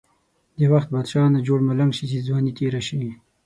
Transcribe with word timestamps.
د 0.57 0.59
وخت 0.73 0.87
بادشاه 0.93 1.27
نه 1.35 1.39
جوړ 1.47 1.59
ملنګ 1.69 1.91
شی، 1.97 2.05
چی 2.11 2.19
ځوانی 2.27 2.51
تیره 2.57 2.81
شی. 2.87 3.01